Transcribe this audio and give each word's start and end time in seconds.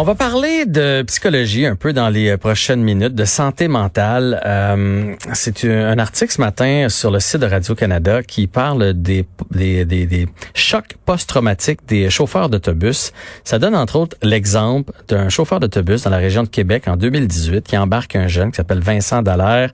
On 0.00 0.04
va 0.04 0.14
parler 0.14 0.64
de 0.64 1.02
psychologie 1.02 1.66
un 1.66 1.74
peu 1.74 1.92
dans 1.92 2.08
les 2.08 2.36
prochaines 2.36 2.80
minutes, 2.80 3.16
de 3.16 3.24
santé 3.24 3.66
mentale. 3.66 4.40
Euh, 4.46 5.16
c'est 5.32 5.64
un 5.64 5.98
article 5.98 6.32
ce 6.32 6.40
matin 6.40 6.88
sur 6.88 7.10
le 7.10 7.18
site 7.18 7.40
de 7.40 7.46
Radio-Canada 7.46 8.22
qui 8.22 8.46
parle 8.46 8.92
des, 8.92 9.26
chocs 10.54 10.94
post-traumatiques 11.04 11.80
des 11.88 12.10
chauffeurs 12.10 12.48
d'autobus. 12.48 13.12
Ça 13.42 13.58
donne 13.58 13.74
entre 13.74 13.96
autres 13.96 14.16
l'exemple 14.22 14.92
d'un 15.08 15.28
chauffeur 15.30 15.58
d'autobus 15.58 16.04
dans 16.04 16.10
la 16.10 16.18
région 16.18 16.44
de 16.44 16.48
Québec 16.48 16.86
en 16.86 16.96
2018 16.96 17.66
qui 17.66 17.76
embarque 17.76 18.14
un 18.14 18.28
jeune 18.28 18.52
qui 18.52 18.56
s'appelle 18.58 18.78
Vincent 18.78 19.22
Dallaire. 19.22 19.72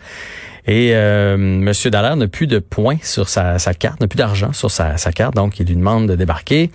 Et 0.66 0.92
euh, 0.94 1.36
Monsieur 1.36 1.90
Dallaire 1.90 2.16
n'a 2.16 2.28
plus 2.28 2.46
de 2.46 2.60
points 2.60 2.96
sur 3.02 3.28
sa, 3.28 3.58
sa 3.58 3.74
carte, 3.74 4.00
n'a 4.00 4.06
plus 4.06 4.16
d'argent 4.16 4.54
sur 4.54 4.70
sa, 4.70 4.96
sa 4.96 5.12
carte, 5.12 5.34
donc 5.34 5.60
il 5.60 5.66
lui 5.66 5.76
demande 5.76 6.08
de 6.08 6.14
débarquer. 6.14 6.70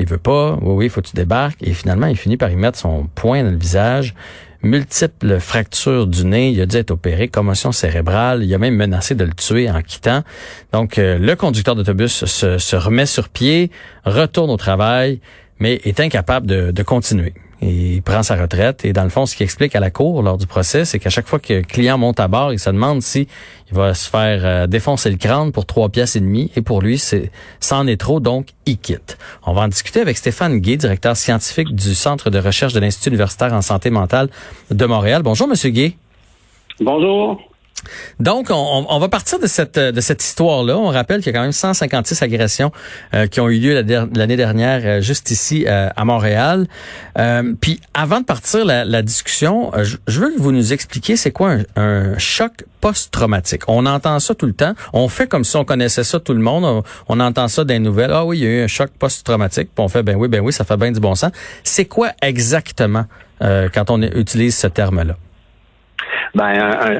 Il 0.00 0.06
veut 0.06 0.18
pas. 0.18 0.58
Oui, 0.62 0.74
oui, 0.74 0.88
faut 0.88 1.00
que 1.00 1.08
tu 1.08 1.16
débarques. 1.16 1.62
Et 1.62 1.72
finalement, 1.72 2.06
il 2.06 2.16
finit 2.16 2.36
par 2.36 2.50
y 2.50 2.56
mettre 2.56 2.78
son 2.78 3.06
poing 3.14 3.44
dans 3.44 3.50
le 3.50 3.56
visage. 3.56 4.14
Multiples 4.62 5.38
fractures 5.38 6.06
du 6.06 6.24
nez. 6.24 6.50
Il 6.50 6.60
a 6.60 6.66
dû 6.66 6.76
être 6.76 6.90
opéré. 6.90 7.28
Commotion 7.28 7.72
cérébrale. 7.72 8.42
Il 8.42 8.52
a 8.54 8.58
même 8.58 8.74
menacé 8.74 9.14
de 9.14 9.24
le 9.24 9.32
tuer 9.32 9.70
en 9.70 9.82
quittant. 9.82 10.22
Donc, 10.72 10.98
euh, 10.98 11.18
le 11.18 11.36
conducteur 11.36 11.74
d'autobus 11.74 12.24
se, 12.24 12.76
remet 12.76 13.06
sur 13.06 13.28
pied, 13.28 13.70
retourne 14.04 14.50
au 14.50 14.56
travail, 14.56 15.20
mais 15.58 15.80
est 15.84 16.00
incapable 16.00 16.46
de 16.46 16.82
continuer 16.82 17.34
il 17.62 18.02
prend 18.02 18.22
sa 18.22 18.36
retraite. 18.36 18.84
Et 18.84 18.92
dans 18.92 19.04
le 19.04 19.10
fond, 19.10 19.26
ce 19.26 19.36
qui 19.36 19.42
explique 19.42 19.74
à 19.76 19.80
la 19.80 19.90
cour 19.90 20.22
lors 20.22 20.38
du 20.38 20.46
procès, 20.46 20.84
c'est 20.84 20.98
qu'à 20.98 21.10
chaque 21.10 21.26
fois 21.26 21.38
que 21.38 21.54
le 21.54 21.62
client 21.62 21.98
monte 21.98 22.20
à 22.20 22.28
bord, 22.28 22.52
il 22.52 22.58
se 22.58 22.70
demande 22.70 23.02
si 23.02 23.28
il 23.70 23.76
va 23.76 23.94
se 23.94 24.08
faire 24.08 24.40
euh, 24.44 24.66
défoncer 24.66 25.10
le 25.10 25.16
crâne 25.16 25.52
pour 25.52 25.66
trois 25.66 25.88
pièces 25.88 26.16
et 26.16 26.20
demie. 26.20 26.50
Et 26.56 26.62
pour 26.62 26.80
lui, 26.80 26.98
c'est 26.98 27.30
c'en 27.60 27.86
est 27.86 28.00
trop, 28.00 28.20
donc 28.20 28.48
il 28.66 28.78
quitte. 28.78 29.18
On 29.44 29.52
va 29.52 29.62
en 29.62 29.68
discuter 29.68 30.00
avec 30.00 30.16
Stéphane 30.16 30.58
Guy, 30.58 30.76
directeur 30.76 31.16
scientifique 31.16 31.74
du 31.74 31.94
Centre 31.94 32.30
de 32.30 32.38
recherche 32.38 32.72
de 32.72 32.80
l'Institut 32.80 33.10
universitaire 33.10 33.52
en 33.52 33.62
santé 33.62 33.90
mentale 33.90 34.28
de 34.70 34.86
Montréal. 34.86 35.22
Bonjour, 35.22 35.46
Monsieur 35.48 35.70
Guy. 35.70 35.96
Bonjour. 36.80 37.49
Donc, 38.18 38.48
on, 38.50 38.98
va 38.98 39.08
partir 39.08 39.38
de 39.38 39.46
cette 39.46 39.78
de 39.78 40.00
cette 40.00 40.22
histoire-là. 40.22 40.76
On 40.76 40.88
rappelle 40.88 41.22
qu'il 41.22 41.32
y 41.32 41.36
a 41.36 41.38
quand 41.38 41.44
même 41.44 41.52
156 41.52 42.22
agressions 42.22 42.72
euh, 43.14 43.26
qui 43.26 43.40
ont 43.40 43.48
eu 43.48 43.58
lieu 43.58 43.74
l'année 44.14 44.36
dernière 44.36 44.80
euh, 44.84 45.00
juste 45.00 45.30
ici 45.30 45.64
euh, 45.66 45.88
à 45.94 46.04
Montréal. 46.04 46.66
puis, 47.60 47.80
avant 47.94 48.20
de 48.20 48.24
partir 48.24 48.64
la, 48.64 49.02
discussion, 49.02 49.72
je, 49.82 50.20
veux 50.20 50.34
que 50.34 50.40
vous 50.40 50.52
nous 50.52 50.72
expliquiez 50.72 51.16
c'est 51.16 51.30
quoi 51.30 51.56
un, 51.76 52.18
choc 52.18 52.64
post-traumatique. 52.80 53.62
On 53.68 53.86
entend 53.86 54.18
ça 54.20 54.34
tout 54.34 54.46
le 54.46 54.52
temps. 54.52 54.74
On 54.92 55.08
fait 55.08 55.26
comme 55.26 55.44
si 55.44 55.56
on 55.56 55.64
connaissait 55.64 56.04
ça 56.04 56.20
tout 56.20 56.34
le 56.34 56.40
monde. 56.40 56.82
On, 57.08 57.20
entend 57.20 57.48
ça 57.48 57.64
les 57.64 57.78
nouvelles. 57.78 58.12
Ah 58.12 58.24
oui, 58.24 58.38
il 58.38 58.44
y 58.44 58.46
a 58.46 58.50
eu 58.50 58.62
un 58.64 58.68
choc 58.68 58.90
post-traumatique. 58.98 59.70
Puis 59.74 59.84
on 59.84 59.88
fait 59.88 60.02
ben 60.02 60.16
oui, 60.16 60.28
ben 60.28 60.40
oui, 60.40 60.52
ça 60.52 60.64
fait 60.64 60.76
bien 60.76 60.92
du 60.92 61.00
bon 61.00 61.14
sens. 61.14 61.32
C'est 61.64 61.84
quoi 61.86 62.12
exactement 62.22 63.04
quand 63.40 63.90
on 63.90 64.02
utilise 64.02 64.56
ce 64.56 64.66
terme-là? 64.66 65.16
Ben, 66.34 66.52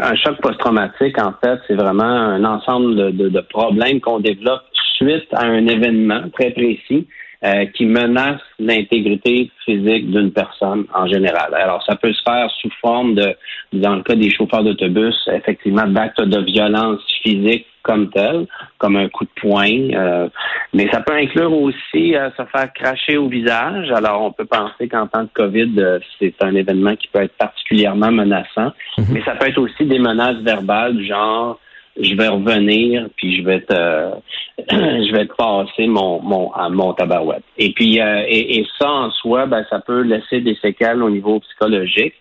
un, 0.03 0.15
choc 0.17 0.41
post-traumatique, 0.41 1.17
en 1.19 1.33
fait, 1.43 1.61
c'est 1.69 1.75
vraiment 1.75 2.03
un 2.03 2.45
ensemble 2.45 2.97
de, 2.97 3.29
de, 3.29 3.41
problèmes 3.41 4.01
qu'on 4.01 4.19
développe 4.19 4.63
suite 4.97 5.29
à 5.33 5.45
un 5.45 5.67
événement 5.67 6.23
très 6.33 6.51
précis 6.51 7.07
euh, 7.45 7.67
qui 7.75 7.87
menace 7.87 8.41
l'intégrité 8.59 9.51
physique 9.65 10.11
d'une 10.11 10.33
personne 10.33 10.85
en 10.95 11.07
général. 11.07 11.55
Alors, 11.55 11.83
ça 11.85 11.97
peut 11.97 12.13
se 12.13 12.23
faire 12.23 12.51
sous 12.61 12.71
forme 12.81 13.15
de, 13.15 13.35
dans 13.73 13.97
le 13.97 14.03
cas 14.03 14.15
des 14.15 14.31
chauffeurs 14.31 14.65
d'autobus, 14.65 15.17
effectivement, 15.33 15.87
d'actes 15.87 16.23
de 16.23 16.41
violence 16.41 17.01
physique 17.23 17.67
comme 17.83 18.11
tel, 18.11 18.47
comme 18.79 18.97
un 18.97 19.09
coup 19.09 19.25
de 19.25 19.41
poing. 19.41 19.91
Euh, 19.93 20.29
mais 20.73 20.89
ça 20.91 21.01
peut 21.01 21.15
inclure 21.15 21.53
aussi 21.53 22.15
euh, 22.15 22.31
se 22.37 22.45
faire 22.45 22.73
cracher 22.73 23.17
au 23.17 23.29
visage. 23.29 23.91
Alors, 23.91 24.23
on 24.23 24.33
peut 24.33 24.45
penser 24.45 24.89
qu'en 24.89 25.07
temps 25.07 25.25
de 25.25 25.31
COVID, 25.35 25.73
euh, 25.79 25.99
c'est 26.19 26.35
un 26.43 26.55
événement 26.55 26.97
qui 26.97 27.09
peut 27.09 27.23
être 27.23 27.37
particulièrement 27.37 28.13
menaçant. 28.13 28.73
Mhm. 28.99 29.07
Mais 29.13 29.23
ça 29.25 29.35
peut 29.35 29.49
être 29.49 29.59
aussi 29.59 29.85
des 29.85 29.99
menaces 29.99 30.43
verbales 30.43 30.97
du 30.97 31.07
genre 31.07 31.59
je 32.01 32.15
vais 32.15 32.29
revenir 32.29 33.09
puis 33.17 33.37
je 33.37 33.43
vais 33.43 33.61
te 33.61 33.75
je 34.71 35.13
vais 35.13 35.27
te 35.27 35.35
passer 35.35 35.89
mon 35.89 36.23
mon 36.23 36.51
mon 36.71 36.93
tabarouette. 36.95 37.43
Et 37.59 37.73
puis 37.73 37.99
et, 37.99 38.59
et, 38.59 38.67
ça 38.79 38.89
en 38.89 39.11
soi, 39.11 39.47
ben, 39.47 39.67
ça 39.69 39.81
peut 39.81 40.03
laisser 40.03 40.41
des 40.41 40.55
séquelles 40.63 41.03
au 41.03 41.11
niveau 41.11 41.41
psychologique 41.41 42.15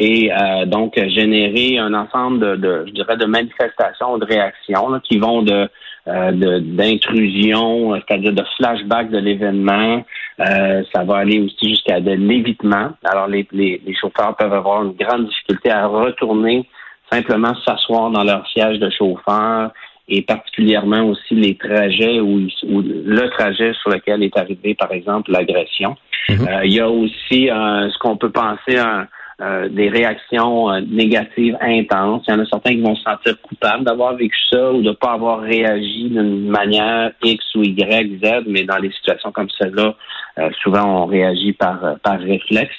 et 0.00 0.32
euh, 0.32 0.64
donc 0.64 0.94
générer 0.96 1.78
un 1.78 1.92
ensemble 1.92 2.40
de, 2.40 2.56
de, 2.56 2.84
je 2.88 2.92
dirais, 2.92 3.18
de 3.18 3.26
manifestations, 3.26 4.16
de 4.16 4.24
réactions 4.24 4.98
qui 5.04 5.18
vont 5.18 5.42
de 5.42 5.68
euh, 6.08 6.60
d'intrusion, 6.60 7.94
c'est-à-dire 7.94 8.32
de 8.32 8.42
flashback 8.56 9.10
de 9.10 9.18
l'événement. 9.18 10.02
Euh, 10.40 10.82
ça 10.94 11.04
va 11.04 11.18
aller 11.18 11.38
aussi 11.38 11.68
jusqu'à 11.68 12.00
de 12.00 12.12
l'évitement. 12.12 12.92
Alors 13.04 13.28
les, 13.28 13.46
les, 13.52 13.82
les, 13.84 13.94
chauffeurs 13.94 14.34
peuvent 14.36 14.54
avoir 14.54 14.82
une 14.82 14.92
grande 14.92 15.26
difficulté 15.26 15.70
à 15.70 15.86
retourner 15.86 16.66
simplement 17.12 17.54
s'asseoir 17.66 18.10
dans 18.10 18.24
leur 18.24 18.48
siège 18.48 18.78
de 18.78 18.88
chauffeur 18.88 19.70
et 20.08 20.22
particulièrement 20.22 21.02
aussi 21.02 21.34
les 21.34 21.56
trajets 21.56 22.20
ou, 22.20 22.48
le 22.64 23.28
trajet 23.28 23.74
sur 23.74 23.90
lequel 23.90 24.22
est 24.22 24.36
arrivé, 24.38 24.74
par 24.74 24.90
exemple, 24.92 25.30
l'agression. 25.30 25.94
Mm-hmm. 26.28 26.60
il 26.64 26.72
y 26.72 26.80
a 26.80 26.88
aussi 26.88 27.46
ce 27.48 27.98
qu'on 27.98 28.16
peut 28.16 28.30
penser 28.30 28.78
un 28.78 29.06
euh, 29.42 29.70
des 29.70 29.88
réactions 29.88 30.70
euh, 30.70 30.82
négatives 30.86 31.56
intenses. 31.62 32.22
Il 32.28 32.34
y 32.34 32.36
en 32.36 32.40
a 32.40 32.44
certains 32.44 32.72
qui 32.72 32.82
vont 32.82 32.94
se 32.94 33.02
sentir 33.02 33.40
coupables 33.40 33.84
d'avoir 33.84 34.14
vécu 34.14 34.36
ça 34.50 34.70
ou 34.70 34.82
de 34.82 34.88
ne 34.88 34.92
pas 34.92 35.12
avoir 35.12 35.40
réagi 35.40 36.10
d'une 36.10 36.50
manière 36.50 37.12
X 37.22 37.42
ou 37.54 37.62
Y, 37.62 38.22
Z, 38.22 38.42
mais 38.46 38.64
dans 38.64 38.76
les 38.76 38.90
situations 38.90 39.32
comme 39.32 39.48
celle-là, 39.58 39.94
euh, 40.40 40.50
souvent 40.62 41.04
on 41.04 41.06
réagit 41.06 41.54
par, 41.54 41.80
par 42.02 42.20
réflexe. 42.20 42.74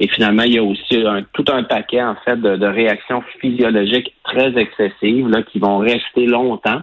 Et 0.00 0.08
finalement, 0.08 0.44
il 0.44 0.54
y 0.54 0.58
a 0.58 0.62
aussi 0.62 1.04
tout 1.34 1.44
un 1.52 1.64
paquet 1.64 2.02
en 2.02 2.16
fait 2.24 2.36
de, 2.36 2.56
de, 2.56 2.66
réactions 2.66 3.22
physiologiques 3.38 4.14
très 4.24 4.56
excessives 4.58 5.28
là, 5.28 5.42
qui 5.42 5.58
vont 5.58 5.76
rester 5.76 6.24
longtemps 6.24 6.80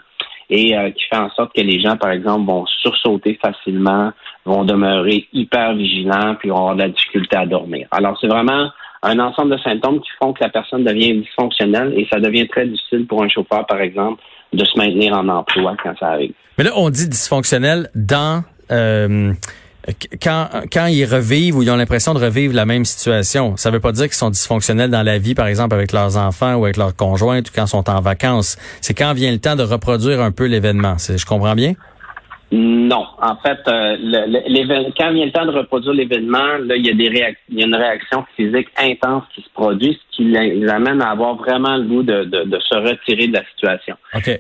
et 0.51 0.75
qui 0.95 1.05
fait 1.05 1.17
en 1.17 1.31
sorte 1.31 1.55
que 1.55 1.61
les 1.61 1.79
gens, 1.79 1.97
par 1.97 2.11
exemple, 2.11 2.45
vont 2.45 2.66
sursauter 2.67 3.39
facilement, 3.41 4.11
vont 4.45 4.63
demeurer 4.63 5.27
hyper 5.33 5.73
vigilants, 5.73 6.35
puis 6.35 6.49
vont 6.49 6.57
avoir 6.57 6.75
de 6.75 6.81
la 6.81 6.89
difficulté 6.89 7.35
à 7.35 7.47
dormir. 7.47 7.88
Alors, 7.89 8.16
c'est 8.22 8.27
vraiment 8.27 8.69
un 9.03 9.19
ensemble 9.19 9.52
de 9.52 9.62
symptômes 9.62 10.00
qui 10.00 10.09
font 10.22 10.34
que 10.34 10.44
la 10.44 10.50
personne 10.50 10.84
devient 10.84 11.19
dysfonctionnelle 11.19 11.94
et 11.96 12.08
ça 12.12 12.19
devient 12.19 12.47
très 12.47 12.66
difficile 12.66 13.06
pour 13.06 13.22
un 13.24 13.30
chauffeur, 13.30 13.66
par 13.68 13.81
exemple, 13.81 14.22
de 14.53 14.64
se 14.64 14.78
maintenir 14.78 15.14
en 15.14 15.28
emploi 15.28 15.75
quand 15.81 15.94
ça 16.00 16.08
arrive. 16.08 16.34
Mais 16.58 16.64
là, 16.64 16.72
on 16.75 16.90
dit 16.90 17.08
dysfonctionnel 17.09 17.90
dans 17.96 18.44
euh, 18.72 19.34
quand, 20.22 20.47
quand 20.72 20.86
ils 20.86 21.06
revivent 21.06 21.58
ou 21.58 21.64
ils 21.64 21.69
ont 21.69 21.75
l'impression 21.75 22.14
de 22.14 22.19
revivre 22.19 22.56
la 22.56 22.66
même 22.66 22.86
situation. 22.86 23.58
Ça 23.58 23.72
veut 23.72 23.80
pas 23.80 23.91
dire 23.91 24.06
qu'ils 24.06 24.14
sont 24.14 24.30
dysfonctionnels 24.30 24.90
dans 24.90 25.03
la 25.03 25.18
vie, 25.18 25.35
par 25.35 25.47
exemple, 25.47 25.75
avec 25.75 25.91
leurs 25.91 26.18
enfants 26.18 26.56
ou 26.56 26.64
avec 26.64 26.78
leurs 26.78 26.96
conjointes 26.96 27.50
ou 27.50 27.52
quand 27.53 27.66
ils 27.66 27.70
sont 27.70 27.90
en 27.90 28.00
vacances. 28.00 28.58
C'est 28.81 28.94
quand 28.94 29.14
vient 29.14 29.31
le 29.31 29.40
temps 29.40 29.56
de 29.56 29.64
reproduire 29.64 30.22
un 30.22 30.31
peu 30.31 30.46
l'événement. 30.46 30.96
Je 30.97 31.25
comprends 31.25 31.56
bien? 31.56 31.74
Non. 32.56 33.08
En 33.19 33.36
fait, 33.38 33.58
euh, 33.68 33.97
quand 34.96 35.12
vient 35.12 35.25
le 35.25 35.31
temps 35.31 35.46
de 35.47 35.58
reproduire 35.58 35.94
l'événement, 35.94 36.59
là, 36.59 36.75
il 36.75 36.86
y 36.86 36.90
a 36.91 36.94
des 36.94 37.34
il 37.50 37.59
y 37.59 37.64
a 37.64 37.66
une 37.66 37.75
réaction 37.75 38.24
physique 38.36 38.68
intense 38.78 39.24
qui 39.34 39.41
se 39.41 39.50
produit, 39.56 40.00
ce 40.12 40.16
qui 40.16 40.25
les 40.25 40.68
amène 40.68 41.02
à 41.02 41.09
avoir 41.09 41.36
vraiment 41.36 41.75
le 41.78 41.84
goût 41.86 42.03
de, 42.03 42.25
de, 42.25 42.59
se 42.59 42.75
retirer 42.75 43.28
de 43.28 43.34
la 43.34 43.44
situation. 43.56 43.96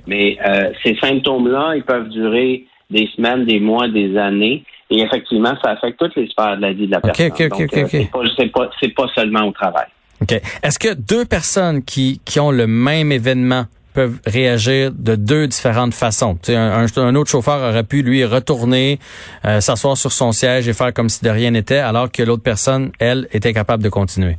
Mais 0.05 0.37
euh, 0.45 0.69
ces 0.83 0.95
symptômes-là, 0.97 1.73
ils 1.75 1.83
peuvent 1.83 2.09
durer 2.09 2.67
des 2.91 3.09
semaines, 3.15 3.45
des 3.45 3.59
mois, 3.59 3.87
des 3.87 4.15
années. 4.15 4.63
Et 4.91 4.99
effectivement, 5.01 5.55
ça 5.63 5.71
affecte 5.71 5.97
toutes 5.97 6.15
les 6.15 6.27
sphères 6.27 6.57
de 6.57 6.61
la 6.61 6.73
vie 6.73 6.85
de 6.85 6.91
la 6.91 7.01
personne. 7.01 7.31
Okay, 7.31 7.49
Donc, 7.49 7.61
euh, 7.61 7.87
c'est 7.89 8.11
pas, 8.51 8.69
c'est 8.79 8.93
pas, 8.93 9.05
pas 9.07 9.11
seulement 9.15 9.47
au 9.47 9.51
travail. 9.51 9.87
OK. 10.21 10.33
Est-ce 10.61 10.77
que 10.77 10.93
deux 10.93 11.25
personnes 11.25 11.83
qui, 11.83 12.21
qui 12.25 12.39
ont 12.39 12.51
le 12.51 12.67
même 12.67 13.11
événement 13.11 13.63
peuvent 13.93 14.19
réagir 14.25 14.91
de 14.91 15.15
deux 15.15 15.47
différentes 15.47 15.93
façons. 15.93 16.37
Un, 16.49 17.15
autre 17.15 17.29
chauffeur 17.29 17.61
aurait 17.61 17.83
pu, 17.83 18.01
lui, 18.01 18.25
retourner, 18.25 18.99
euh, 19.45 19.59
s'asseoir 19.59 19.97
sur 19.97 20.11
son 20.11 20.31
siège 20.31 20.67
et 20.67 20.73
faire 20.73 20.93
comme 20.93 21.09
si 21.09 21.23
de 21.23 21.29
rien 21.29 21.51
n'était, 21.51 21.77
alors 21.77 22.11
que 22.11 22.23
l'autre 22.23 22.43
personne, 22.43 22.91
elle, 22.99 23.27
était 23.31 23.53
capable 23.53 23.83
de 23.83 23.89
continuer. 23.89 24.37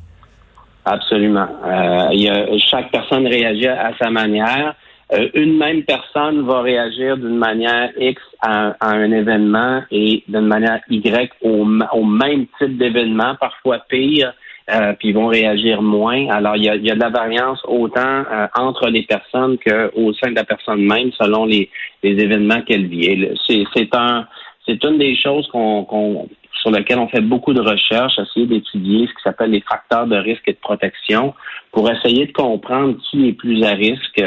Absolument. 0.85 1.47
Euh, 1.65 2.09
y 2.12 2.29
a, 2.29 2.47
chaque 2.59 2.91
personne 2.91 3.27
réagit 3.27 3.69
à 3.69 3.93
sa 4.01 4.11
manière. 4.11 4.75
Euh, 5.12 5.29
une 5.35 5.59
même 5.59 5.83
personne 5.83 6.47
va 6.47 6.62
réagir 6.62 7.17
d'une 7.17 7.37
manière 7.37 7.91
X 7.99 8.21
à, 8.41 8.75
un 8.81 9.11
événement 9.11 9.83
et 9.91 10.23
d'une 10.29 10.47
manière 10.47 10.81
Y 10.91 11.31
au, 11.43 11.67
au 11.93 12.05
même 12.05 12.47
type 12.59 12.79
d'événement, 12.79 13.35
parfois 13.39 13.79
pire. 13.89 14.33
Euh, 14.70 14.94
puis 14.99 15.08
ils 15.08 15.14
vont 15.14 15.26
réagir 15.26 15.82
moins. 15.82 16.28
Alors, 16.31 16.56
il 16.56 16.64
y 16.64 16.70
a, 16.70 16.76
de 16.78 17.00
la 17.00 17.11
variance 17.11 17.61
autant 17.69 18.25
euh, 18.32 18.46
entre 18.56 18.88
les 18.88 19.02
personnes 19.02 19.58
qu'au 19.58 20.12
sein 20.14 20.31
de 20.31 20.37
la 20.37 20.44
personne 20.44 20.82
même, 20.82 21.12
selon 21.12 21.44
les, 21.44 21.69
événements 22.02 22.62
qu'elle 22.62 22.87
vit. 22.87 23.28
C'est 23.46 23.94
un 23.94 24.26
une 24.66 24.99
des 24.99 25.16
choses 25.16 25.46
qu'on 25.49 26.28
sur 26.64 26.70
lequel 26.70 26.99
on 26.99 27.08
fait 27.08 27.20
beaucoup 27.20 27.52
de 27.52 27.61
recherches, 27.61 28.19
essayer 28.19 28.46
d'étudier 28.46 29.06
ce 29.06 29.12
qui 29.12 29.22
s'appelle 29.22 29.50
les 29.50 29.61
facteurs 29.61 30.06
de 30.06 30.16
risque 30.16 30.44
et 30.46 30.52
de 30.52 30.58
protection 30.58 31.34
pour 31.72 31.90
essayer 31.90 32.25
de 32.25 32.32
comprendre 32.32 32.96
qui 33.10 33.28
est 33.28 33.32
plus 33.34 33.62
à 33.64 33.72
risque 33.72 34.22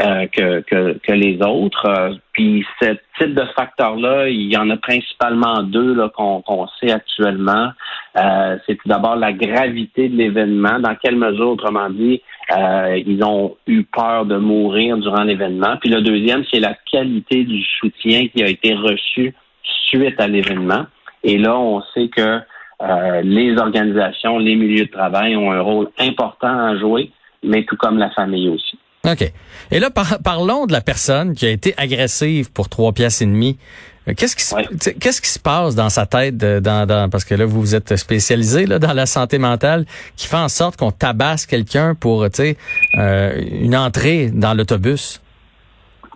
euh, 0.00 0.26
que, 0.26 0.60
que, 0.60 0.98
que, 0.98 1.12
les 1.12 1.40
autres. 1.42 1.86
Euh, 1.86 2.14
puis 2.32 2.66
ce 2.82 2.96
type 3.18 3.34
de 3.34 3.44
facteurs-là, 3.56 4.28
il 4.28 4.52
y 4.52 4.56
en 4.56 4.68
a 4.70 4.76
principalement 4.76 5.62
deux 5.62 5.96
qu'on 6.10 6.66
sait 6.80 6.92
actuellement. 6.92 7.70
Euh, 8.18 8.58
c'est 8.66 8.74
tout 8.74 8.88
d'abord 8.88 9.16
la 9.16 9.32
gravité 9.32 10.08
de 10.08 10.16
l'événement, 10.16 10.78
dans 10.80 10.94
quelle 10.96 11.16
mesure, 11.16 11.48
autrement 11.48 11.88
dit, 11.90 12.22
euh, 12.56 13.00
ils 13.06 13.24
ont 13.24 13.56
eu 13.66 13.84
peur 13.84 14.26
de 14.26 14.36
mourir 14.36 14.98
durant 14.98 15.24
l'événement. 15.24 15.76
Puis 15.80 15.90
le 15.90 16.02
deuxième, 16.02 16.44
c'est 16.52 16.60
la 16.60 16.74
qualité 16.90 17.44
du 17.44 17.62
soutien 17.80 18.28
qui 18.28 18.42
a 18.42 18.48
été 18.48 18.74
reçu 18.74 19.34
suite 19.62 20.20
à 20.20 20.28
l'événement. 20.28 20.86
Et 21.24 21.38
là, 21.38 21.58
on 21.58 21.82
sait 21.94 22.08
que 22.08 22.40
euh, 22.82 23.22
les 23.22 23.56
organisations, 23.56 24.38
les 24.38 24.54
milieux 24.54 24.84
de 24.84 24.90
travail 24.90 25.36
ont 25.36 25.50
un 25.50 25.60
rôle 25.60 25.88
important 25.98 26.66
à 26.66 26.76
jouer, 26.76 27.10
mais 27.42 27.64
tout 27.64 27.76
comme 27.76 27.98
la 27.98 28.10
famille 28.10 28.48
aussi. 28.48 28.78
OK. 29.06 29.32
Et 29.70 29.78
là, 29.78 29.88
parlons 29.90 30.66
de 30.66 30.72
la 30.72 30.80
personne 30.80 31.34
qui 31.34 31.46
a 31.46 31.50
été 31.50 31.74
agressive 31.76 32.52
pour 32.52 32.68
trois 32.68 32.92
pièces 32.92 33.22
et 33.22 33.26
demie. 33.26 33.58
Euh, 34.08 34.12
qu'est-ce 34.16 34.36
qui, 34.36 34.44
se, 34.44 34.90
qu'est-ce 34.90 35.20
qui 35.20 35.28
se 35.28 35.38
passe 35.38 35.74
dans 35.74 35.88
sa 35.88 36.06
tête, 36.06 36.36
dans, 36.36 36.86
dans, 36.86 37.08
parce 37.10 37.24
que 37.24 37.34
là, 37.34 37.44
vous 37.44 37.60
vous 37.60 37.74
êtes 37.74 37.96
spécialisé 37.96 38.66
là, 38.66 38.78
dans 38.78 38.92
la 38.92 39.06
santé 39.06 39.38
mentale, 39.38 39.84
qui 40.16 40.26
fait 40.26 40.36
en 40.36 40.48
sorte 40.48 40.76
qu'on 40.76 40.92
tabasse 40.92 41.46
quelqu'un 41.46 41.94
pour 41.94 42.24
euh, 42.24 43.32
une 43.50 43.76
entrée 43.76 44.30
dans 44.32 44.54
l'autobus? 44.54 45.20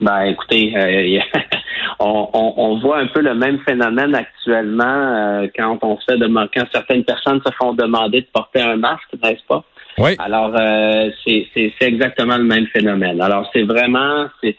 Ben, 0.01 0.23
écoutez, 0.23 0.73
euh, 0.77 1.21
on, 2.01 2.29
on, 2.33 2.55
on, 2.57 2.81
voit 2.81 3.01
un 3.01 3.07
peu 3.09 3.21
le 3.21 3.35
même 3.35 3.59
phénomène 3.69 4.15
actuellement 4.15 4.85
euh, 4.85 5.47
quand 5.55 5.79
on 5.83 5.99
fait 5.99 6.17
de 6.17 6.27
quand 6.55 6.65
certaines 6.73 7.05
personnes 7.05 7.41
se 7.45 7.53
font 7.53 7.75
demander 7.75 8.23
de 8.23 8.27
porter 8.33 8.63
un 8.63 8.77
masque, 8.77 9.13
n'est-ce 9.23 9.45
pas? 9.47 9.63
Oui. 10.01 10.17
Alors, 10.19 10.53
euh, 10.59 11.11
c'est 11.25 11.73
exactement 11.81 12.37
le 12.37 12.45
même 12.45 12.67
phénomène. 12.69 13.21
Alors, 13.21 13.49
c'est 13.53 13.63
vraiment, 13.63 14.27
c'est 14.43 14.57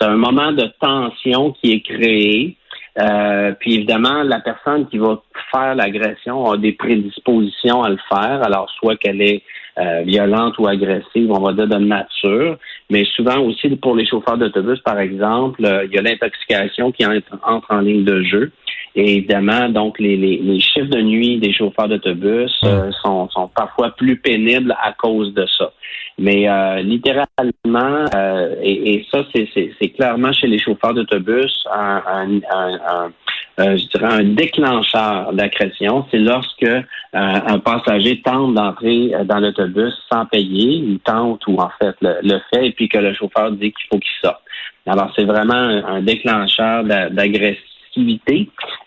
un 0.00 0.16
moment 0.16 0.52
de 0.52 0.66
tension 0.80 1.52
qui 1.52 1.72
est 1.72 1.80
créé. 1.80 2.56
Euh, 2.98 3.52
puis 3.58 3.76
évidemment, 3.76 4.22
la 4.22 4.40
personne 4.40 4.86
qui 4.88 4.98
va 4.98 5.22
faire 5.50 5.74
l'agression 5.74 6.50
a 6.50 6.56
des 6.58 6.72
prédispositions 6.72 7.82
à 7.82 7.88
le 7.88 7.98
faire. 8.08 8.44
Alors, 8.44 8.68
soit 8.78 8.96
qu'elle 8.96 9.22
est 9.22 9.42
euh, 9.78 10.02
violente 10.02 10.58
ou 10.58 10.66
agressive, 10.66 11.30
on 11.30 11.40
va 11.40 11.54
dire 11.54 11.66
de 11.66 11.78
nature, 11.78 12.58
mais 12.90 13.06
souvent 13.16 13.38
aussi 13.38 13.70
pour 13.76 13.96
les 13.96 14.06
chauffeurs 14.06 14.36
d'autobus, 14.36 14.78
par 14.80 14.98
exemple, 14.98 15.64
euh, 15.64 15.86
il 15.86 15.94
y 15.94 15.98
a 15.98 16.02
l'intoxication 16.02 16.92
qui 16.92 17.06
entre, 17.06 17.70
en 17.70 17.80
ligne 17.80 18.04
de 18.04 18.22
jeu. 18.22 18.52
Et 18.94 19.16
évidemment, 19.16 19.68
donc 19.68 19.98
les, 19.98 20.16
les, 20.16 20.36
les 20.36 20.60
chiffres 20.60 20.90
de 20.90 21.00
nuit 21.00 21.38
des 21.38 21.52
chauffeurs 21.52 21.88
d'autobus 21.88 22.52
euh, 22.64 22.90
sont, 23.02 23.28
sont, 23.30 23.48
parfois 23.48 23.90
plus 23.90 24.16
pénibles 24.18 24.76
à 24.82 24.92
cause 24.92 25.32
de 25.34 25.46
ça. 25.58 25.72
Mais 26.18 26.46
littéralement, 26.82 28.04
et, 28.62 28.94
et, 28.94 29.06
ça, 29.10 29.24
c'est 29.32 29.88
clairement 29.96 30.32
chez 30.32 30.46
les 30.46 30.58
chauffeurs 30.58 30.92
d'autobus 30.92 31.64
un, 31.72 32.02
un, 32.06 32.40
un, 32.50 33.12
euh, 33.60 33.76
je 33.76 33.86
dirais, 33.86 34.12
un 34.12 34.24
déclencheur 34.24 35.32
d'agression, 35.34 36.06
c'est 36.10 36.18
lorsque 36.18 36.62
euh, 36.62 36.80
un 37.12 37.58
passager 37.58 38.22
tente 38.22 38.54
d'entrer 38.54 39.14
euh, 39.14 39.24
dans 39.24 39.40
l'autobus 39.40 39.92
sans 40.10 40.24
payer, 40.24 40.76
il 40.76 40.98
tente 41.00 41.46
ou 41.46 41.58
en 41.58 41.68
fait 41.78 41.94
le, 42.00 42.40
fait, 42.50 42.68
et 42.68 42.72
puis 42.72 42.88
que 42.88 42.96
le 42.96 43.12
chauffeur 43.12 43.52
dit 43.52 43.72
qu'il 43.72 43.86
faut 43.90 43.98
qu'il 43.98 44.10
sorte. 44.24 44.40
Alors, 44.86 45.12
c'est 45.14 45.24
vraiment 45.24 45.52
un, 45.52 46.00
déclencheur 46.00 46.84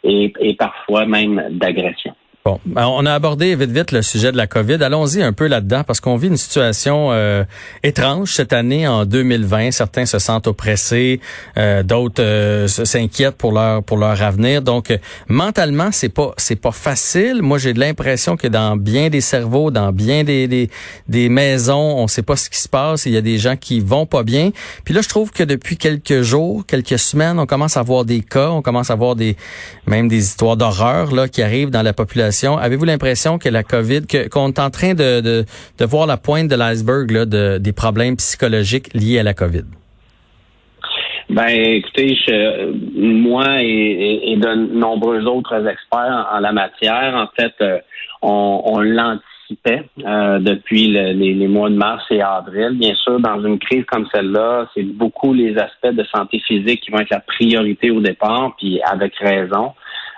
et, 0.04 0.34
et 0.40 0.54
parfois 0.56 1.06
même 1.06 1.42
d'agression. 1.52 2.13
Bon, 2.47 2.59
ben, 2.63 2.86
on 2.86 3.07
a 3.07 3.13
abordé 3.15 3.56
vite 3.56 3.71
vite 3.71 3.92
le 3.92 4.03
sujet 4.03 4.31
de 4.31 4.38
la 4.38 4.45
COVID. 4.45 4.75
Allons-y 4.75 5.24
un 5.24 5.33
peu 5.33 5.47
là-dedans 5.47 5.83
parce 5.83 6.00
qu'on 6.00 6.15
vit 6.15 6.27
une 6.27 6.38
situation 6.38 7.12
euh, 7.12 7.44
étrange 7.81 8.33
cette 8.33 8.53
année 8.53 8.88
en 8.88 9.03
2020. 9.03 9.71
Certains 9.71 10.06
se 10.06 10.19
sentent 10.19 10.45
oppressés, 10.45 11.21
euh, 11.57 11.81
d'autres 11.81 12.21
euh, 12.21 12.68
s'inquiètent 12.68 13.36
pour 13.36 13.51
leur 13.51 13.81
pour 13.81 13.97
leur 13.97 14.21
avenir. 14.21 14.62
Donc 14.62 14.95
mentalement, 15.27 15.89
c'est 15.92 16.09
pas 16.09 16.33
c'est 16.38 16.56
pas 16.56 16.71
facile. 16.71 17.42
Moi, 17.42 17.57
j'ai 17.57 17.74
l'impression 17.74 18.38
que 18.38 18.48
dans 18.48 18.77
bien 18.77 19.09
des 19.09 19.21
cerveaux, 19.21 19.71
dans 19.71 19.91
bien 19.91 20.24
des, 20.24 20.48
des 20.48 20.69
des 21.07 21.30
maisons, 21.30 21.98
on 21.98 22.07
sait 22.07 22.21
pas 22.21 22.36
ce 22.36 22.51
qui 22.51 22.59
se 22.59 22.69
passe. 22.69 23.07
Il 23.07 23.13
y 23.13 23.18
a 23.18 23.21
des 23.21 23.39
gens 23.39 23.56
qui 23.56 23.80
vont 23.80 24.06
pas 24.06 24.21
bien. 24.21 24.51
Puis 24.83 24.94
là, 24.94 25.01
je 25.01 25.09
trouve 25.09 25.31
que 25.31 25.41
depuis 25.41 25.77
quelques 25.77 26.21
jours, 26.21 26.63
quelques 26.68 27.00
semaines, 27.00 27.39
on 27.39 27.48
commence 27.48 27.75
à 27.75 27.81
voir 27.81 28.06
des 28.06 28.21
cas, 28.21 28.51
on 28.51 28.62
commence 28.62 28.91
à 28.91 28.95
voir 28.95 29.15
des 29.15 29.36
même 29.88 30.07
des 30.07 30.19
histoires 30.19 30.57
d'horreur 30.57 31.12
là 31.12 31.27
qui 31.27 31.41
arrivent 31.41 31.71
dans 31.71 31.81
la 31.81 31.94
population 31.94 32.35
Avez-vous 32.44 32.86
l'impression 32.86 33.38
que 33.38 33.50
la 33.50 33.64
COVID, 33.64 34.02
qu'on 34.32 34.50
est 34.50 34.60
en 34.60 34.70
train 34.70 34.94
de, 34.94 35.46
voir 35.80 36.08
la 36.08 36.18
pointe 36.18 36.48
de 36.48 36.56
l'iceberg 36.56 37.12
de, 37.12 37.58
des 37.58 37.74
problèmes 37.74 38.18
psychologiques 38.18 38.94
liés 38.94 39.20
à 39.20 39.24
la 39.24 39.34
COVID? 39.34 39.64
Ben, 41.30 41.48
écoutez, 41.48 42.16
moi 42.96 43.62
et, 43.62 44.38
de 44.38 44.78
nombreux 44.78 45.24
autres 45.26 45.68
experts 45.68 46.28
en, 46.32 46.40
la 46.40 46.52
matière, 46.52 47.16
en 47.16 47.28
fait, 47.36 47.54
euh, 47.62 47.80
on, 48.22 48.80
l'anticipait 48.80 49.84
euh, 50.06 50.40
depuis 50.40 50.88
les, 50.88 51.48
mois 51.48 51.70
de 51.70 51.76
mars 51.76 52.04
et 52.12 52.22
avril. 52.22 52.78
Bien 52.78 52.94
sûr, 52.96 53.20
dans 53.20 53.44
une 53.44 53.58
crise 53.58 53.86
comme 53.86 54.08
celle-là, 54.14 54.68
c'est 54.76 54.84
beaucoup 54.84 55.34
les 55.34 55.58
aspects 55.58 55.96
de 55.96 56.04
santé 56.16 56.40
physique 56.46 56.82
qui 56.82 56.92
vont 56.92 57.00
être 57.00 57.10
la 57.10 57.22
priorité 57.22 57.90
au 57.90 58.02
départ, 58.02 58.54
puis 58.58 58.80
avec 58.84 59.16
raison. 59.16 59.74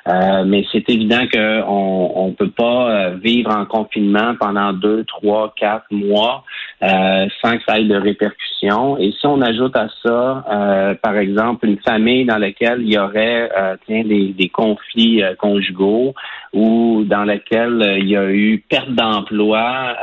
Euh, 0.08 0.46
mais 0.46 0.66
c'est 0.72 0.90
évident 0.90 1.26
qu'on 1.32 2.28
ne 2.30 2.34
peut 2.34 2.52
pas 2.52 2.90
euh, 2.90 3.18
vivre 3.22 3.52
en 3.52 3.66
confinement 3.66 4.36
pendant 4.40 4.72
deux, 4.72 5.04
trois, 5.04 5.54
quatre 5.58 5.86
mois 5.92 6.44
euh, 6.82 7.28
sans 7.42 7.58
que 7.58 7.64
ça 7.68 7.80
ait 7.80 7.86
de 7.86 7.96
répercussions. 7.96 8.57
Et 8.64 9.12
si 9.12 9.28
on 9.28 9.42
ajoute 9.42 9.76
à 9.76 9.88
ça, 10.04 10.98
par 11.02 11.18
exemple, 11.18 11.68
une 11.68 11.80
famille 11.80 12.26
dans 12.26 12.38
laquelle 12.38 12.82
il 12.82 12.94
y 12.94 12.98
aurait 12.98 13.50
tiens, 13.86 14.04
des, 14.04 14.30
des 14.30 14.50
conflits 14.50 15.22
conjugaux 15.38 16.14
ou 16.54 17.04
dans 17.06 17.24
laquelle 17.24 17.98
il 18.00 18.10
y 18.10 18.18
a 18.18 18.30
eu 18.32 18.64
perte 18.70 18.90
d'emploi 18.90 19.96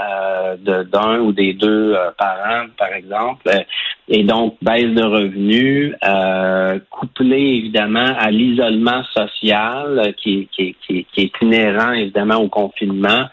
d'un 0.59 1.21
ou 1.21 1.33
des 1.33 1.55
deux 1.55 1.97
parents, 2.17 2.67
par 2.79 2.93
exemple, 2.93 3.51
et 4.09 4.23
donc 4.23 4.57
baisse 4.61 4.93
de 4.95 5.03
revenus, 5.03 5.95
euh, 6.05 6.79
couplé 6.91 7.39
évidemment 7.39 8.15
à 8.19 8.31
l'isolement 8.31 9.03
social 9.17 10.15
qui, 10.23 10.49
qui, 10.53 10.77
qui, 10.87 11.07
est 11.17 11.33
inhérent 11.41 11.93
évidemment 11.93 12.37
au 12.37 12.49
confinement. 12.49 13.25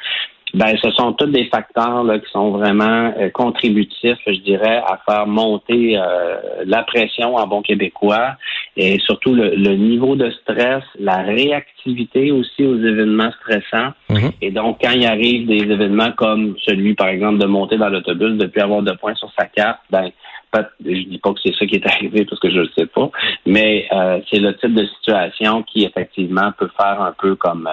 Ben, 0.54 0.76
ce 0.84 0.92
sont 0.92 1.14
tous 1.14 1.28
des 1.28 1.46
facteurs 1.46 2.04
là, 2.04 2.20
qui 2.20 2.30
sont 2.32 2.52
vraiment 2.52 3.14
euh, 3.18 3.30
contributifs, 3.30 4.20
je 4.28 4.40
dirais, 4.42 4.82
à 4.86 5.00
faire 5.08 5.28
monter 5.28 5.98
euh, 5.98 6.38
la 6.66 6.84
pression 6.84 7.36
en 7.36 7.48
bon 7.48 7.62
québécois 7.62 8.36
et 8.76 9.00
surtout 9.00 9.34
le, 9.34 9.76
niveau 9.76 10.16
de 10.16 10.30
stress, 10.42 10.84
la 11.00 11.18
réactivité 11.18 12.32
aussi 12.32 12.66
aux 12.66 12.78
événements 12.78 13.32
stressants. 13.42 13.94
Mm-hmm. 14.10 14.32
Et 14.42 14.52
donc, 14.52 14.80
quand 14.82 14.92
il 14.92 15.06
arrive 15.06 15.48
des 15.48 15.72
événements 15.72 16.12
comme 16.12 16.56
celui, 16.66 16.96
par 16.96 17.08
exemple, 17.08 17.40
de 17.40 17.48
monter 17.48 17.78
dans 17.78 17.90
l'autobus 17.90 18.38
depuis 18.38 18.62
avoir 18.62 18.82
deux 18.82 18.96
points 18.96 19.16
sur 19.16 19.32
sa 19.38 19.46
carte, 19.46 19.80
ben 19.90 20.12
je 20.54 21.04
dis 21.08 21.20
pas 21.20 21.34
que 21.34 21.40
c'est 21.44 21.56
ça 21.56 21.66
qui 21.66 21.76
est 21.76 21.88
arrivé 21.92 22.26
parce 22.26 22.40
que 22.40 22.50
je 22.50 22.60
ne 22.60 22.68
sais 22.78 22.86
pas, 22.86 23.10
mais 23.46 23.88
euh, 23.92 24.20
c'est 24.30 24.40
le 24.40 24.56
type 24.58 24.74
de 24.74 24.86
situation 24.86 25.64
qui 25.64 25.84
effectivement 25.86 26.52
peut 26.58 26.70
faire 26.78 27.02
un 27.02 27.14
peu 27.18 27.36
comme 27.36 27.70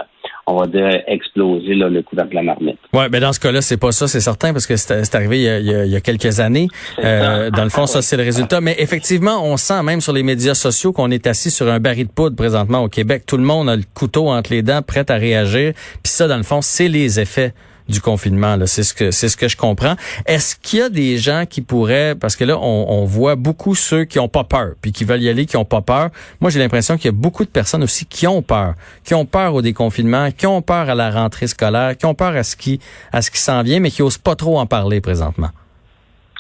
on 0.49 0.57
va 0.57 0.67
dire 0.67 1.03
exploser 1.07 1.75
le 1.75 2.03
coup 2.03 2.17
de 2.17 2.35
la 2.35 2.43
marmite. 2.43 2.79
Ouais, 2.95 3.05
mais 3.05 3.21
ben, 3.21 3.21
dans 3.21 3.33
ce 3.33 3.41
cas-là, 3.41 3.61
c'est 3.61 3.77
pas 3.77 3.93
ça, 3.93 4.09
c'est 4.09 4.21
certain 4.21 4.53
parce 4.53 4.67
que 4.67 4.77
c'est 4.77 5.15
arrivé 5.15 5.43
il 5.43 5.91
y, 5.91 5.97
a, 5.97 6.01
quelques 6.01 6.41
années. 6.41 6.69
Euh, 7.05 7.51
dans 7.51 7.65
le 7.65 7.71
fond, 7.71 7.87
ça 7.87 8.01
c'est 8.01 8.17
le 8.17 8.23
résultat. 8.23 8.61
Mais 8.61 8.75
effectivement, 8.79 9.45
on 9.45 9.57
sent 9.57 9.83
même 9.83 10.01
sur 10.01 10.13
les 10.13 10.23
médias 10.23 10.55
sociaux 10.55 10.93
qu'on 10.93 11.11
est 11.11 11.27
assis 11.27 11.51
sur 11.51 11.69
un 11.69 11.81
baril 11.81 12.07
de 12.07 12.13
poudre 12.13 12.35
présentement 12.35 12.83
au 12.83 12.89
Québec. 12.89 13.25
Tout 13.27 13.37
le 13.37 13.43
monde 13.45 13.69
a 13.69 13.77
le 13.77 13.85
couteau 13.95 14.29
entre 14.29 14.51
les 14.53 14.63
dents, 14.63 14.81
prêt 14.81 15.05
à 15.11 15.17
réagir. 15.17 15.73
Puis 16.03 16.13
ça, 16.13 16.29
dans 16.29 16.39
le 16.39 16.43
fond, 16.43 16.63
c'est 16.63 16.89
les 16.89 17.21
effets 17.21 17.53
du 17.89 18.01
confinement. 18.01 18.57
C'est 18.67 18.83
ce 18.83 18.95
que 18.95 19.11
c'est 19.11 19.29
ce 19.29 19.37
que 19.37 19.49
je 19.49 19.57
comprends. 19.57 19.95
Est-ce 20.27 20.57
qu'il 20.57 20.79
y 20.79 20.83
a 20.83 20.89
des 20.89 21.19
gens 21.19 21.45
qui 21.49 21.63
pourraient, 21.63 22.15
parce 22.15 22.37
que 22.37 22.45
là, 22.45 22.59
on, 22.59 23.05
voit 23.05 23.37
beaucoup 23.37 23.75
ceux 23.75 24.05
qui 24.05 24.19
ont 24.19 24.29
pas 24.29 24.45
peur, 24.45 24.73
puis 24.83 24.93
qui 24.93 25.05
veulent 25.05 25.23
y 25.23 25.29
aller, 25.29 25.47
qui 25.47 25.57
ont 25.57 25.65
pas 25.65 25.81
peur. 25.81 26.11
Moi, 26.41 26.51
j'ai 26.51 26.59
l'impression 26.59 26.97
qu'il 26.97 27.07
y 27.07 27.09
a 27.09 27.13
beaucoup 27.13 27.45
de 27.45 27.51
personnes 27.51 27.83
aussi 27.83 28.05
qui 28.05 28.27
ont 28.27 28.43
peur, 28.43 28.75
qui 29.05 29.15
ont 29.15 29.25
peur 29.25 29.55
au 29.55 29.63
déconfinement, 29.63 30.31
qui 30.31 30.47
ont 30.47 30.61
peur 30.61 30.91
à 30.91 30.95
la 30.95 31.11
rentrée 31.11 31.47
scolaire, 31.47 31.97
qui 31.97 32.07
ont 32.07 32.15
peur 32.15 32.37
à 32.37 32.43
ce 32.43 32.57
qui 32.57 32.81
à 33.13 33.23
ce 33.23 33.31
qui 33.31 33.39
s'en 33.39 33.63
vient, 33.63 33.81
mais 33.81 33.91
qui 33.91 34.03
osent 34.03 34.19
pas 34.19 34.35
trop 34.35 34.59
en 34.59 34.67
parler 34.67 35.01
présentement. 35.01 35.51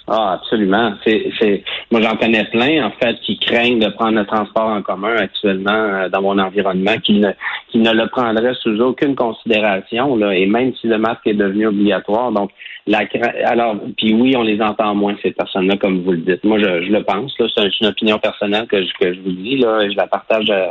Ah, 0.09 0.39
absolument. 0.41 0.95
C'est, 1.05 1.63
moi, 1.91 2.03
j'en 2.03 2.17
connais 2.17 2.45
plein, 2.45 2.87
en 2.87 2.91
fait, 2.91 3.19
qui 3.21 3.39
craignent 3.39 3.79
de 3.79 3.89
prendre 3.89 4.19
le 4.19 4.27
transport 4.27 4.69
en 4.69 4.83
commun 4.83 5.17
actuellement 5.17 5.71
euh, 5.71 6.09
dans 6.11 6.21
mon 6.21 6.39
environnement, 6.39 6.99
qui 7.03 7.15
ne, 7.15 7.31
qui 7.69 7.79
ne 7.79 7.93
le 7.93 8.07
prendraient 8.09 8.55
sous 8.61 8.79
aucune 8.81 9.15
considération, 9.15 10.15
là, 10.17 10.35
et 10.35 10.45
même 10.45 10.75
si 10.77 10.87
le 10.87 10.99
masque 10.99 11.27
est 11.27 11.35
devenu 11.35 11.67
obligatoire. 11.69 12.31
Donc, 12.31 12.51
la, 12.87 13.05
alors, 13.45 13.77
puis 13.97 14.13
oui, 14.13 14.37
on 14.37 14.43
les 14.43 14.61
entend 14.61 14.95
moins, 14.95 15.15
ces 15.23 15.31
personnes-là, 15.31 15.77
comme 15.79 16.03
vous 16.03 16.13
le 16.13 16.19
dites. 16.19 16.45
Moi, 16.45 16.59
je, 16.59 16.85
je 16.85 16.93
le 16.93 17.03
pense, 17.03 17.33
là, 17.39 17.47
c'est 17.57 17.81
une 17.81 17.87
opinion 17.87 18.19
personnelle 18.19 18.67
que 18.67 18.83
je, 18.83 18.93
que 19.01 19.15
je 19.15 19.21
vous 19.21 19.33
dis, 19.33 19.57
là, 19.57 19.89
je 19.89 19.97
la 19.97 20.07
partage. 20.07 20.51
Euh, 20.51 20.69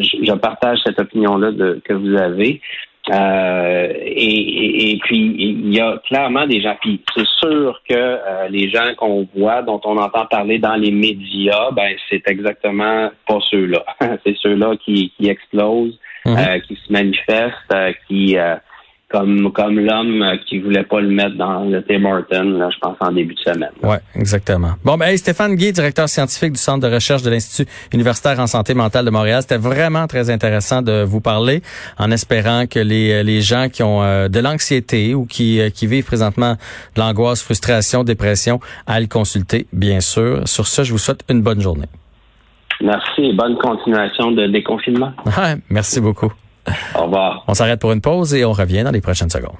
je, 0.00 0.18
je, 0.22 0.32
partage 0.32 0.80
cette 0.84 1.00
opinion-là 1.00 1.50
que 1.82 1.94
vous 1.94 2.14
avez. 2.14 2.60
Euh, 3.10 3.92
et, 4.04 4.92
et, 4.92 4.98
puis, 4.98 5.34
il 5.38 5.74
y 5.74 5.80
a 5.80 5.98
clairement 6.06 6.46
des 6.46 6.60
gens. 6.60 6.76
Puis, 6.80 7.02
c'est 7.16 7.26
sûr 7.40 7.80
que 7.88 7.94
euh, 7.94 8.48
les 8.50 8.68
gens 8.68 8.94
qu'on 8.96 9.26
voit, 9.34 9.62
dont 9.62 9.80
on 9.84 9.96
entend 9.96 10.26
parler 10.26 10.58
dans 10.58 10.74
les 10.74 10.90
médias, 10.90 11.70
ben, 11.72 11.94
c'est 12.10 12.22
exactement 12.26 13.10
pas 13.26 13.38
ceux-là. 13.50 13.84
c'est 14.24 14.36
ceux-là 14.42 14.76
qui, 14.84 15.12
qui 15.16 15.28
explosent, 15.28 15.98
mhm. 16.26 16.36
euh, 16.36 16.58
qui 16.60 16.76
se 16.76 16.92
manifestent, 16.92 17.74
qui 18.06 18.36
comme 19.10 19.50
comme 19.52 19.78
l'homme 19.78 20.24
qui 20.46 20.58
voulait 20.58 20.84
pas 20.84 21.00
le 21.00 21.08
mettre 21.08 21.36
dans 21.36 21.64
le 21.64 21.82
Tim 21.82 22.04
Horton, 22.04 22.58
là, 22.58 22.68
je 22.70 22.78
pense 22.78 22.96
en 23.00 23.10
début 23.10 23.34
de 23.34 23.40
semaine. 23.40 23.70
Oui, 23.82 23.96
exactement. 24.14 24.72
Bon, 24.84 24.96
ben 24.96 25.16
Stéphane 25.16 25.54
Guy, 25.54 25.72
directeur 25.72 26.08
scientifique 26.08 26.52
du 26.52 26.58
Centre 26.58 26.86
de 26.86 26.94
recherche 26.94 27.22
de 27.22 27.30
l'Institut 27.30 27.70
universitaire 27.92 28.38
en 28.38 28.46
santé 28.46 28.74
mentale 28.74 29.06
de 29.06 29.10
Montréal, 29.10 29.42
c'était 29.42 29.56
vraiment 29.56 30.06
très 30.06 30.28
intéressant 30.30 30.82
de 30.82 31.02
vous 31.04 31.20
parler, 31.20 31.62
en 31.98 32.10
espérant 32.10 32.66
que 32.66 32.80
les, 32.80 33.22
les 33.24 33.40
gens 33.40 33.68
qui 33.70 33.82
ont 33.82 34.02
euh, 34.02 34.28
de 34.28 34.40
l'anxiété 34.40 35.14
ou 35.14 35.24
qui, 35.24 35.60
euh, 35.60 35.70
qui 35.70 35.86
vivent 35.86 36.04
présentement 36.04 36.54
de 36.94 37.00
l'angoisse, 37.00 37.42
frustration, 37.42 38.04
dépression, 38.04 38.60
aillent 38.86 39.04
le 39.04 39.08
consulter, 39.08 39.66
bien 39.72 40.00
sûr. 40.00 40.46
Sur 40.46 40.66
ce, 40.66 40.82
je 40.84 40.92
vous 40.92 40.98
souhaite 40.98 41.24
une 41.30 41.42
bonne 41.42 41.60
journée. 41.60 41.86
Merci 42.80 43.22
et 43.22 43.32
bonne 43.32 43.56
continuation 43.56 44.32
de 44.32 44.46
déconfinement. 44.46 45.12
merci 45.70 46.00
beaucoup. 46.00 46.32
Au 46.94 47.04
revoir. 47.04 47.44
On 47.46 47.54
s'arrête 47.54 47.80
pour 47.80 47.92
une 47.92 48.00
pause 48.00 48.34
et 48.34 48.44
on 48.44 48.52
revient 48.52 48.82
dans 48.84 48.90
les 48.90 49.00
prochaines 49.00 49.30
secondes. 49.30 49.56